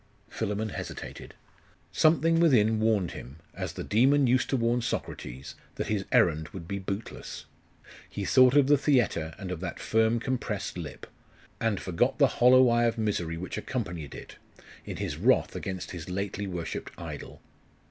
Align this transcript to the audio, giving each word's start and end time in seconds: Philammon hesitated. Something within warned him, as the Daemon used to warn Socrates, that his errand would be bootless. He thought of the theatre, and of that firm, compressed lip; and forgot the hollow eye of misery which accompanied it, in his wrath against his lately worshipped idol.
Philammon 0.29 0.69
hesitated. 0.69 1.35
Something 1.91 2.39
within 2.39 2.79
warned 2.79 3.11
him, 3.11 3.35
as 3.53 3.73
the 3.73 3.83
Daemon 3.83 4.25
used 4.25 4.49
to 4.49 4.57
warn 4.57 4.81
Socrates, 4.81 5.53
that 5.75 5.89
his 5.89 6.05
errand 6.11 6.49
would 6.49 6.67
be 6.67 6.79
bootless. 6.79 7.45
He 8.09 8.25
thought 8.25 8.55
of 8.57 8.65
the 8.65 8.79
theatre, 8.79 9.35
and 9.37 9.51
of 9.51 9.59
that 9.59 9.79
firm, 9.79 10.19
compressed 10.19 10.75
lip; 10.75 11.05
and 11.59 11.79
forgot 11.79 12.17
the 12.17 12.25
hollow 12.41 12.67
eye 12.69 12.85
of 12.85 12.97
misery 12.97 13.37
which 13.37 13.59
accompanied 13.59 14.15
it, 14.15 14.37
in 14.87 14.97
his 14.97 15.17
wrath 15.17 15.55
against 15.55 15.91
his 15.91 16.09
lately 16.09 16.47
worshipped 16.47 16.89
idol. 16.97 17.39